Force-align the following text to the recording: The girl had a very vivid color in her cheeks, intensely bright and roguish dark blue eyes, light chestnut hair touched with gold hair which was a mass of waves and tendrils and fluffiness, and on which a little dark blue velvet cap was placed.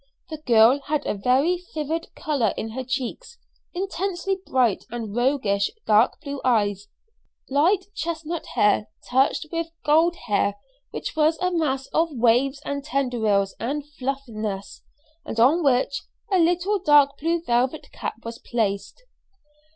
The 0.31 0.39
girl 0.47 0.79
had 0.87 1.05
a 1.05 1.13
very 1.13 1.63
vivid 1.75 2.07
color 2.15 2.55
in 2.57 2.71
her 2.71 2.83
cheeks, 2.83 3.37
intensely 3.71 4.39
bright 4.47 4.83
and 4.89 5.15
roguish 5.15 5.69
dark 5.85 6.19
blue 6.21 6.41
eyes, 6.43 6.87
light 7.51 7.85
chestnut 7.93 8.47
hair 8.55 8.87
touched 9.07 9.45
with 9.51 9.67
gold 9.85 10.15
hair 10.25 10.55
which 10.89 11.15
was 11.15 11.37
a 11.37 11.51
mass 11.51 11.85
of 11.93 12.09
waves 12.13 12.63
and 12.65 12.83
tendrils 12.83 13.55
and 13.59 13.85
fluffiness, 13.87 14.81
and 15.23 15.39
on 15.39 15.63
which 15.63 16.01
a 16.31 16.39
little 16.39 16.79
dark 16.79 17.19
blue 17.19 17.43
velvet 17.43 17.85
cap 17.91 18.15
was 18.25 18.39
placed. 18.39 19.03